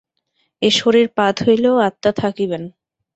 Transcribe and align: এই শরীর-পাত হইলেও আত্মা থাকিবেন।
এই 0.61 0.71
শরীর-পাত 0.71 1.35
হইলেও 1.45 1.75
আত্মা 1.79 2.11
থাকিবেন। 2.13 2.63